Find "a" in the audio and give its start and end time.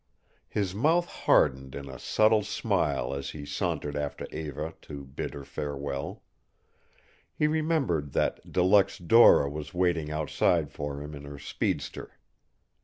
1.87-1.99